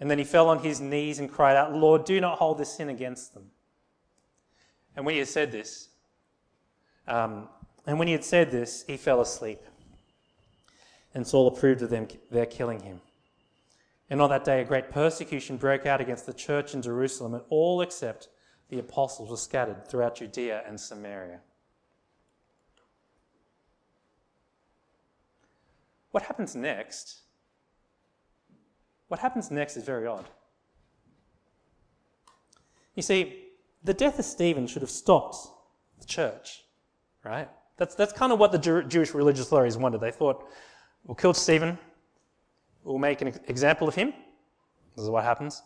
[0.00, 2.72] And then he fell on his knees and cried out, Lord, do not hold this
[2.72, 3.50] sin against them.
[4.96, 5.88] And when he had said this,
[7.06, 7.48] um,
[7.86, 9.60] and when he had said this, he fell asleep.
[11.14, 13.00] And Saul approved of them their killing him.
[14.10, 17.42] And on that day, a great persecution broke out against the church in Jerusalem, and
[17.50, 18.28] all except
[18.68, 21.40] the apostles were scattered throughout Judea and Samaria.
[26.10, 27.20] What happens next?
[29.08, 30.26] What happens next is very odd.
[32.94, 33.44] You see,
[33.84, 35.36] the death of Stephen should have stopped
[36.00, 36.64] the church,
[37.24, 37.48] right?
[37.76, 40.00] That's, that's kind of what the Jew- Jewish religious authorities wanted.
[40.00, 40.44] They thought,
[41.04, 41.78] we'll kill Stephen,
[42.84, 44.12] we'll make an example of him.
[44.96, 45.62] This is what happens.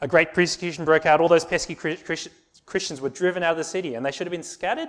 [0.00, 1.20] A great persecution broke out.
[1.20, 4.42] All those pesky Christians were driven out of the city, and they should have been
[4.42, 4.88] scattered,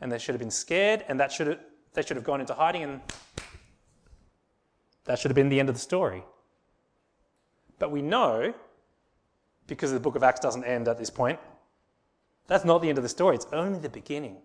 [0.00, 1.58] and they should have been scared, and that should have,
[1.92, 3.00] they should have gone into hiding, and
[5.08, 6.22] that should have been the end of the story.
[7.78, 8.52] But we know,
[9.66, 11.40] because the book of Acts doesn't end at this point,
[12.46, 14.36] that's not the end of the story, it's only the beginning.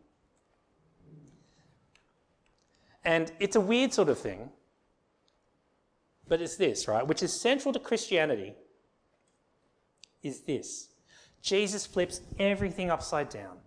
[3.03, 4.51] And it's a weird sort of thing,
[6.29, 7.05] but it's this, right?
[7.05, 8.55] Which is central to Christianity
[10.21, 10.87] is this
[11.41, 13.57] Jesus flips everything upside down.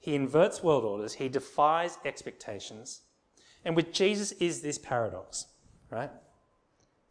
[0.00, 3.02] He inverts world orders, he defies expectations.
[3.64, 5.46] And with Jesus is this paradox,
[5.92, 6.10] right?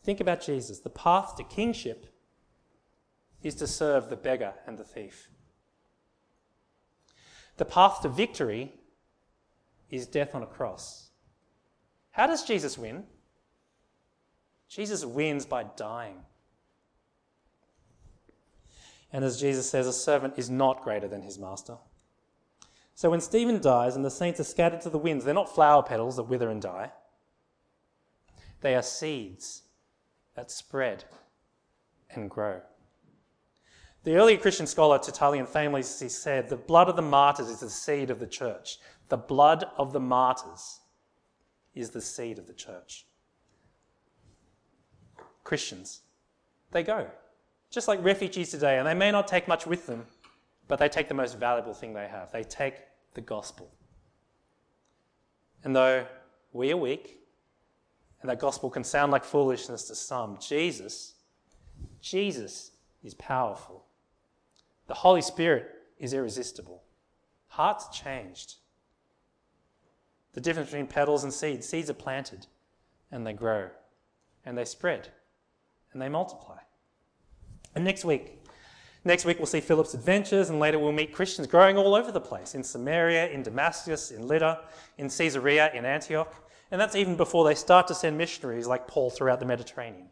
[0.04, 0.80] Think about Jesus.
[0.80, 2.08] The path to kingship
[3.44, 5.30] is to serve the beggar and the thief.
[7.58, 8.74] The path to victory
[9.90, 11.10] is death on a cross.
[12.12, 13.04] How does Jesus win?
[14.68, 16.24] Jesus wins by dying.
[19.14, 21.78] And as Jesus says, a servant is not greater than his master.
[22.96, 25.84] So when Stephen dies and the saints are scattered to the winds, they're not flower
[25.84, 26.92] petals that wither and die.
[28.62, 29.64] They are seeds
[30.36, 31.04] that spread
[32.12, 32.62] and grow.
[34.04, 38.10] The early Christian scholar Tertullian famously said, The blood of the martyrs is the seed
[38.10, 38.80] of the church.
[39.10, 40.80] The blood of the martyrs
[41.76, 43.06] is the seed of the church.
[45.44, 46.02] Christians,
[46.72, 47.08] they go,
[47.70, 50.06] just like refugees today, and they may not take much with them,
[50.68, 52.32] but they take the most valuable thing they have.
[52.32, 52.76] They take
[53.14, 53.72] the gospel.
[55.64, 56.06] And though
[56.54, 57.21] we are weak,
[58.22, 61.16] and that gospel can sound like foolishness to some, Jesus,
[62.02, 62.72] Jesus
[63.04, 63.86] is powerful.
[64.88, 66.84] The Holy Spirit is irresistible.
[67.48, 68.56] Hearts changed.
[70.34, 72.48] The difference between petals and seeds seeds are planted
[73.12, 73.70] and they grow
[74.46, 75.10] and they spread
[75.92, 76.58] and they multiply.
[77.76, 78.40] And next week,
[79.04, 82.22] next week we'll see Philip's adventures and later we'll meet Christians growing all over the
[82.22, 84.62] place in Samaria, in Damascus, in Lydda,
[84.98, 86.34] in Caesarea, in Antioch.
[86.72, 90.08] And that's even before they start to send missionaries like Paul throughout the Mediterranean.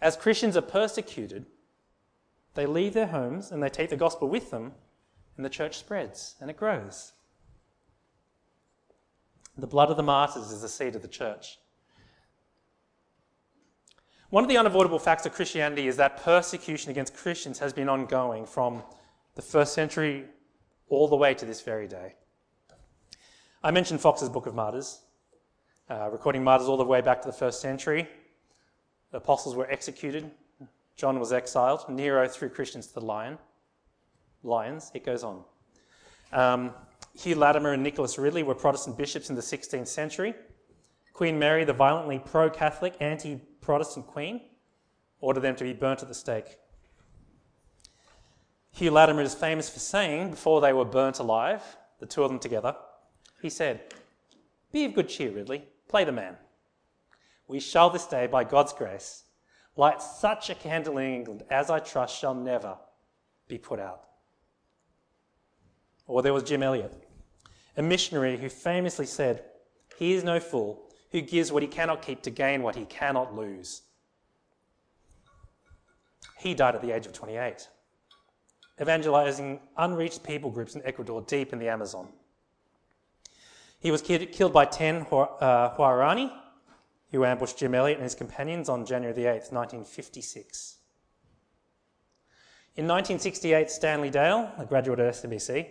[0.00, 1.46] As Christians are persecuted,
[2.54, 4.72] they leave their homes and they take the gospel with them,
[5.36, 7.12] and the church spreads and it grows.
[9.58, 11.58] The blood of the martyrs is the seed of the church.
[14.30, 18.46] One of the unavoidable facts of Christianity is that persecution against Christians has been ongoing
[18.46, 18.82] from
[19.34, 20.24] the first century
[20.88, 22.14] all the way to this very day.
[23.64, 25.02] I mentioned Foxe's Book of Martyrs,
[25.88, 28.08] uh, recording martyrs all the way back to the first century.
[29.12, 30.32] The apostles were executed.
[30.96, 31.88] John was exiled.
[31.88, 33.38] Nero threw Christians to the lion.
[34.42, 34.90] Lions.
[34.94, 35.44] It goes on.
[36.32, 36.72] Um,
[37.14, 40.34] Hugh Latimer and Nicholas Ridley were Protestant bishops in the 16th century.
[41.12, 44.40] Queen Mary, the violently pro Catholic, anti Protestant queen,
[45.20, 46.56] ordered them to be burnt at the stake.
[48.72, 51.62] Hugh Latimer is famous for saying, before they were burnt alive,
[52.00, 52.74] the two of them together,
[53.42, 53.80] he said,
[54.70, 55.64] Be of good cheer, Ridley.
[55.88, 56.36] Play the man.
[57.48, 59.24] we shall this day, by God's grace,
[59.76, 62.78] light such a candle in England as I trust shall never
[63.48, 64.04] be put out.
[66.06, 66.92] Or there was Jim Elliot,
[67.76, 69.44] a missionary who famously said,
[69.98, 73.34] He is no fool who gives what he cannot keep to gain what he cannot
[73.34, 73.82] lose.
[76.38, 77.68] He died at the age of 28,
[78.80, 82.08] evangelizing unreached people groups in Ecuador deep in the Amazon.
[83.82, 86.32] He was killed by 10 uh, Huaorani,
[87.10, 90.76] who ambushed Jim Elliot and his companions on January the 8th, 1956.
[92.76, 95.68] In 1968, Stanley Dale, a graduate at SMBC,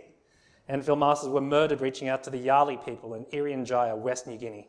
[0.68, 4.26] and Phil Masters were murdered reaching out to the Yali people in Irian Jaya, West
[4.26, 4.68] New Guinea.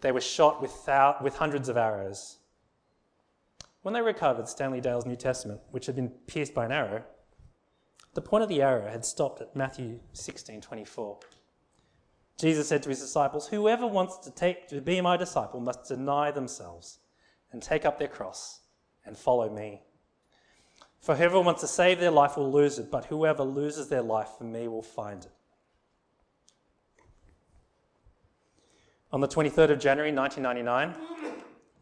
[0.00, 2.38] They were shot with, thou- with hundreds of arrows.
[3.82, 7.02] When they recovered Stanley Dale's New Testament, which had been pierced by an arrow,
[8.14, 11.18] the point of the arrow had stopped at Matthew 16:24.
[12.36, 16.30] Jesus said to his disciples, Whoever wants to, take, to be my disciple must deny
[16.30, 16.98] themselves
[17.52, 18.60] and take up their cross
[19.06, 19.82] and follow me.
[21.00, 24.30] For whoever wants to save their life will lose it, but whoever loses their life
[24.36, 25.32] for me will find it.
[29.12, 30.94] On the 23rd of January 1999,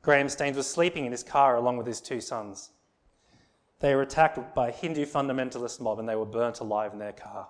[0.02, 2.70] Graham Staines was sleeping in his car along with his two sons.
[3.80, 7.12] They were attacked by a Hindu fundamentalist mob and they were burnt alive in their
[7.12, 7.48] car.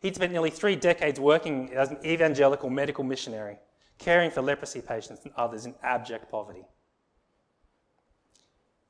[0.00, 3.58] He'd spent nearly three decades working as an evangelical medical missionary,
[3.98, 6.64] caring for leprosy patients and others in abject poverty.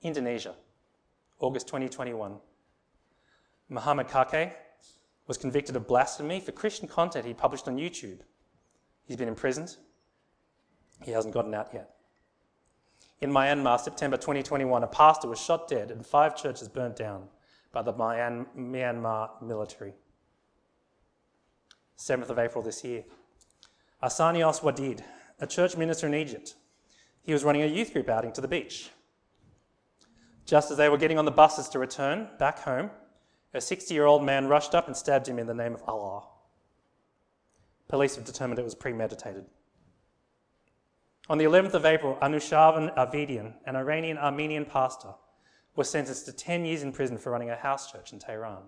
[0.03, 0.55] Indonesia,
[1.41, 2.37] August 2021.
[3.71, 4.53] Muhammad Kake
[5.27, 8.21] was convicted of blasphemy for Christian content he published on YouTube.
[9.05, 9.77] He's been imprisoned.
[11.05, 11.91] He hasn't gotten out yet.
[13.21, 17.29] In Myanmar, September 2021, a pastor was shot dead and five churches burnt down
[17.73, 19.95] by the Myanmar military.
[21.99, 23.05] 7th of April this year.
[24.01, 25.03] Arsenios Wadid,
[25.41, 26.55] a church minister in Egypt,
[27.23, 28.91] he was running a youth group outing to the beach.
[30.47, 32.91] Just as they were getting on the buses to return back home,
[33.53, 36.23] a 60 year old man rushed up and stabbed him in the name of Allah.
[37.89, 39.47] Police have determined it was premeditated.
[41.29, 45.15] On the 11th of April, Anushavan Avedian, an Iranian Armenian pastor,
[45.77, 48.63] was sentenced to 10 years in prison for running a house church in Tehran.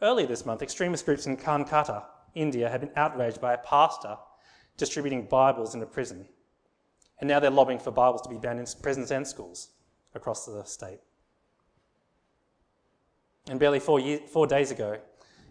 [0.00, 4.16] Earlier this month, extremist groups in Calcutta, India, had been outraged by a pastor
[4.76, 6.28] distributing Bibles in a prison.
[7.20, 9.70] And now they're lobbying for Bibles to be banned in prisons and schools
[10.14, 11.00] across the state.
[13.50, 14.98] And barely four, four days ago,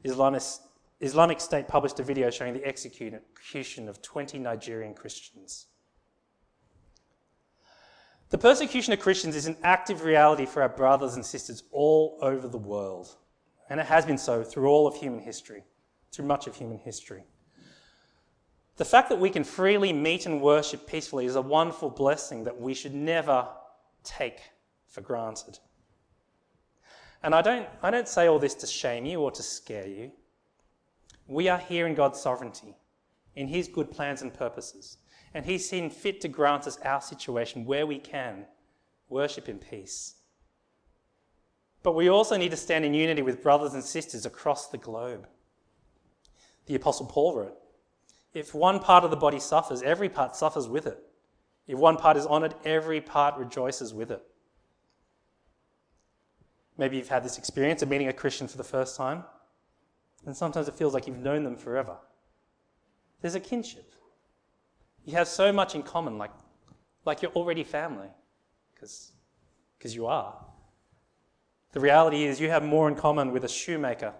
[0.06, 0.60] Islamist,
[1.02, 5.66] Islamic State published a video showing the execution of 20 Nigerian Christians.
[8.30, 12.48] The persecution of Christians is an active reality for our brothers and sisters all over
[12.48, 13.16] the world.
[13.70, 15.64] And it has been so through all of human history,
[16.12, 17.24] through much of human history.
[18.78, 22.62] The fact that we can freely meet and worship peacefully is a wonderful blessing that
[22.62, 23.48] we should never
[24.04, 24.42] take
[24.88, 25.60] for granted.
[27.24, 30.12] And I don't, I don't say all this to shame you or to scare you.
[31.28, 32.76] We are here in God's sovereignty,
[33.36, 34.98] in His good plans and purposes.
[35.34, 38.46] And He's seen fit to grant us our situation where we can
[39.10, 40.17] worship in peace.
[41.84, 45.28] But we also need to stand in unity with brothers and sisters across the globe.
[46.66, 47.58] The Apostle Paul wrote
[48.34, 51.00] If one part of the body suffers, every part suffers with it.
[51.68, 54.24] If one part is honored, every part rejoices with it.
[56.78, 59.24] Maybe you've had this experience of meeting a Christian for the first time,
[60.26, 61.98] and sometimes it feels like you've known them forever.
[63.22, 63.94] There's a kinship.
[65.04, 66.32] You have so much in common, like,
[67.06, 68.10] like you're already family,
[68.76, 69.12] because
[69.96, 70.36] you are.
[71.78, 74.12] The reality is, you have more in common with a shoemaker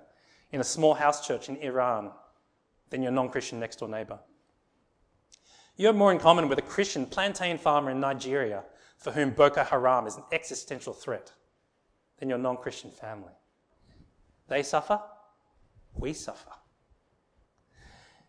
[0.52, 2.12] in a small house church in Iran
[2.92, 4.20] than your non Christian next door neighbor.
[5.76, 8.64] You have more in common with a Christian plantain farmer in Nigeria
[9.00, 11.32] for whom Boko Haram is an existential threat
[12.20, 13.34] than your non Christian family.
[14.48, 15.02] They suffer,
[15.96, 16.52] we suffer.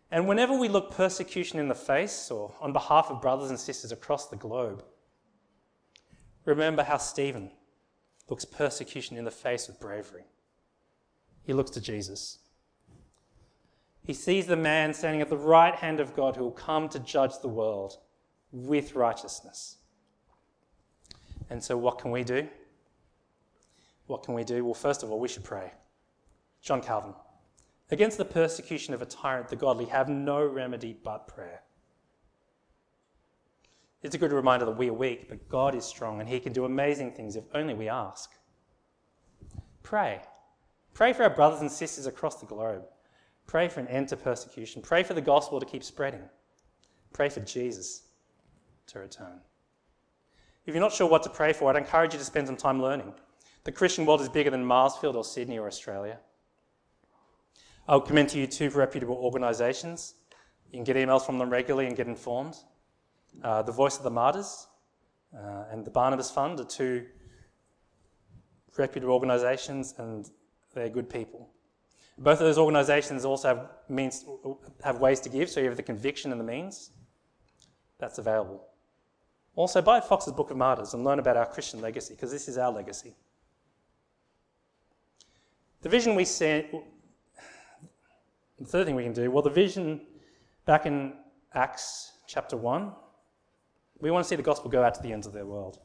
[0.09, 3.91] And whenever we look persecution in the face or on behalf of brothers and sisters
[3.91, 4.83] across the globe,
[6.45, 7.51] remember how Stephen,
[8.29, 10.23] looks persecution in the face with bravery.
[11.43, 12.39] He looks to Jesus.
[14.03, 16.99] He sees the man standing at the right hand of God who will come to
[16.99, 17.97] judge the world
[18.51, 19.77] with righteousness.
[21.49, 22.47] And so, what can we do?
[24.07, 24.65] What can we do?
[24.65, 25.71] Well, first of all, we should pray.
[26.61, 27.13] John Calvin.
[27.91, 31.61] Against the persecution of a tyrant, the godly have no remedy but prayer.
[34.01, 36.53] It's a good reminder that we are weak, but God is strong and He can
[36.53, 38.31] do amazing things if only we ask.
[39.83, 40.21] Pray.
[40.93, 42.83] Pray for our brothers and sisters across the globe.
[43.47, 44.81] Pray for an end to persecution.
[44.81, 46.21] Pray for the gospel to keep spreading.
[47.13, 48.03] Pray for Jesus
[48.87, 49.39] to return.
[50.65, 52.81] If you're not sure what to pray for, I'd encourage you to spend some time
[52.81, 53.13] learning.
[53.63, 56.19] The Christian world is bigger than Marsfield or Sydney or Australia.
[57.87, 60.13] I'll commend to you two reputable organisations.
[60.71, 62.55] You can get emails from them regularly and get informed.
[63.43, 64.67] Uh, the Voice of the Martyrs
[65.35, 67.05] uh, and the Barnabas Fund are two
[68.77, 70.29] reputable organisations, and
[70.73, 71.49] they're good people.
[72.17, 74.25] Both of those organisations also have means
[74.83, 76.91] have ways to give, so you have the conviction and the means.
[77.97, 78.65] That's available.
[79.55, 82.57] Also, buy Foxe's Book of Martyrs and learn about our Christian legacy, because this is
[82.57, 83.15] our legacy.
[85.81, 86.65] The vision we see,
[88.57, 90.01] the third thing we can do, well, the vision
[90.65, 91.13] back in
[91.53, 92.91] Acts chapter 1,
[94.01, 95.79] we want to see the gospel go out to the ends of the world.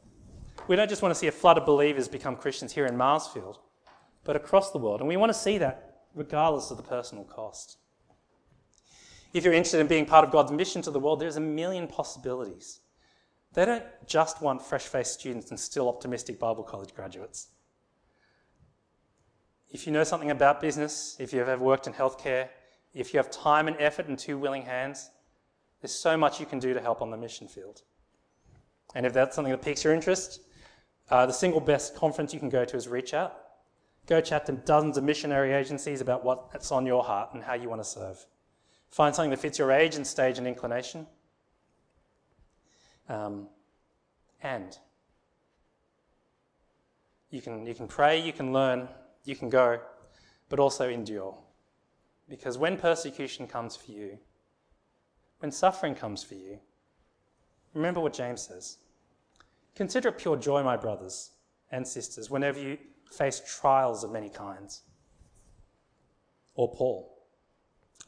[0.69, 3.59] We don't just want to see a flood of believers become Christians here in Marsfield,
[4.25, 5.01] but across the world.
[5.01, 7.79] And we want to see that regardless of the personal cost.
[9.33, 11.89] If you're interested in being part of God's mission to the world, there's a million
[11.89, 12.81] possibilities.
[13.53, 17.49] They don't just want fresh faced students and still optimistic Bible college graduates.
[19.71, 22.49] If you know something about business, if you've ever worked in healthcare,
[22.95, 25.11] if you have time and effort and two willing hands,
[25.81, 27.83] there's so much you can do to help on the mission field.
[28.95, 30.41] And if that's something that piques your interest,
[31.11, 33.37] uh, the single best conference you can go to is Reach Out.
[34.07, 37.69] Go chat to dozens of missionary agencies about what's on your heart and how you
[37.69, 38.25] want to serve.
[38.91, 41.07] Find something that fits your age and stage and inclination.
[43.09, 43.49] Um,
[44.43, 44.79] and
[47.31, 48.89] you can, you can pray, you can learn,
[49.25, 49.81] you can go,
[50.49, 51.37] but also endure.
[52.29, 54.19] Because when persecution comes for you,
[55.41, 56.61] when suffering comes for you,
[57.75, 58.79] remember what James says
[59.75, 61.33] Consider it pure joy, my brothers
[61.71, 62.79] and sisters, whenever you
[63.11, 64.83] face trials of many kinds.
[66.55, 67.11] Or Paul.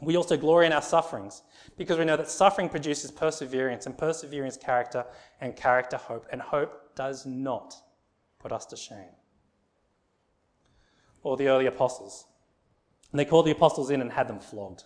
[0.01, 1.43] We also glory in our sufferings
[1.77, 5.07] because we know that suffering produces perseverance, and perseverance, character,
[5.41, 7.75] and character, hope, and hope does not
[8.39, 9.14] put us to shame.
[11.23, 12.27] Or the early apostles.
[13.11, 14.85] And they called the apostles in and had them flogged.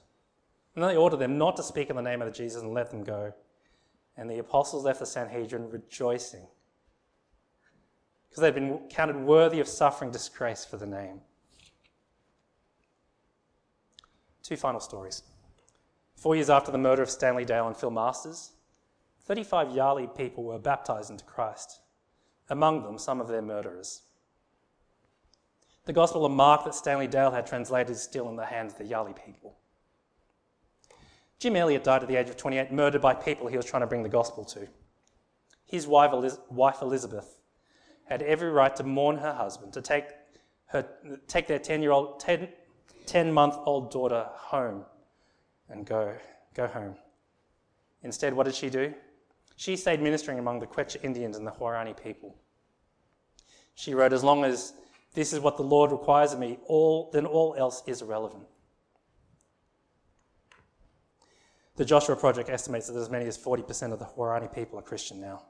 [0.74, 2.91] And then they ordered them not to speak in the name of Jesus and let
[2.91, 3.35] them go.
[4.17, 6.47] And the apostles left the Sanhedrin rejoicing
[8.29, 11.21] because they'd been counted worthy of suffering disgrace for the name.
[14.43, 15.23] Two final stories.
[16.17, 18.53] Four years after the murder of Stanley Dale and Phil Masters,
[19.25, 21.81] 35 Yali people were baptized into Christ,
[22.49, 24.03] among them some of their murderers.
[25.87, 28.79] The Gospel of Mark that Stanley Dale had translated is still in the hands of
[28.79, 29.57] the Yali people.
[31.41, 33.86] Jim Elliot died at the age of 28, murdered by people he was trying to
[33.86, 34.68] bring the gospel to.
[35.64, 36.12] His wife,
[36.82, 37.41] Elizabeth
[38.05, 40.05] had every right to mourn her husband, to take,
[40.66, 40.86] her,
[41.28, 42.49] take their 10 year old, 10,
[43.07, 44.84] 10 month old daughter home
[45.70, 46.14] and go,
[46.55, 46.95] go home.
[48.03, 48.93] Instead, what did she do?
[49.57, 52.36] She stayed ministering among the Quechua Indians and the Huaorani people.
[53.74, 54.74] She wrote, As long as
[55.14, 58.45] this is what the Lord requires of me, all, then all else is irrelevant.
[61.81, 65.18] The Joshua Project estimates that as many as 40% of the Huaorani people are Christian
[65.18, 65.45] now.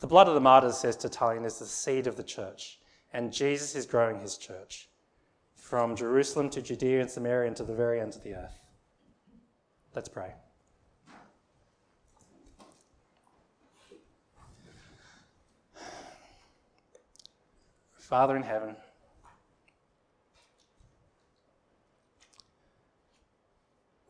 [0.00, 2.78] The blood of the martyrs, says Tertullian, is the seed of the church,
[3.12, 4.88] and Jesus is growing his church
[5.54, 8.58] from Jerusalem to Judea and Samaria and to the very ends of the earth.
[9.94, 10.32] Let's pray.
[17.92, 18.74] Father in heaven,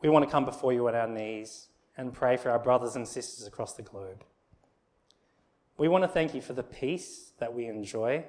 [0.01, 3.07] we want to come before you on our knees and pray for our brothers and
[3.07, 4.23] sisters across the globe.
[5.77, 8.25] We want to thank you for the peace that we enjoy,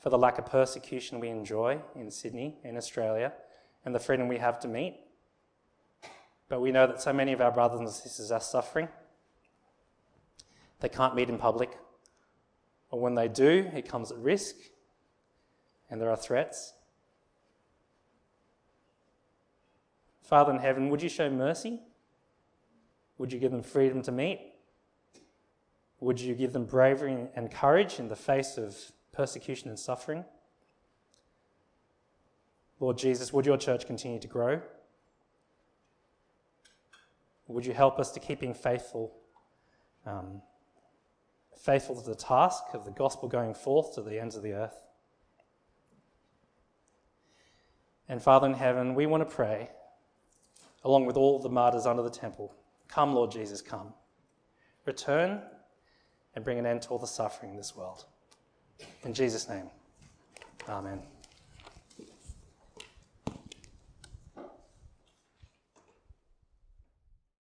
[0.00, 3.32] for the lack of persecution we enjoy in Sydney, in Australia,
[3.84, 5.00] and the freedom we have to meet.
[6.48, 8.88] But we know that so many of our brothers and sisters are suffering.
[10.80, 11.78] They can't meet in public,
[12.90, 14.56] or when they do, it comes at risk,
[15.90, 16.72] and there are threats.
[20.26, 21.78] Father in heaven, would you show mercy?
[23.16, 24.40] Would you give them freedom to meet?
[26.00, 28.76] Would you give them bravery and courage in the face of
[29.12, 30.24] persecution and suffering?
[32.80, 34.60] Lord Jesus, would your church continue to grow?
[37.46, 39.14] Would you help us to keep being faithful,
[40.04, 40.42] um,
[41.56, 44.76] faithful to the task of the gospel going forth to the ends of the earth?
[48.08, 49.70] And Father in heaven, we want to pray,
[50.86, 52.54] along with all the martyrs under the temple,
[52.86, 53.92] come, Lord Jesus, come.
[54.84, 55.42] Return
[56.36, 58.04] and bring an end to all the suffering in this world.
[59.02, 59.68] In Jesus' name,
[60.68, 61.02] amen.